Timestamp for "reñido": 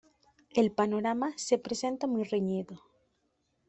2.23-2.81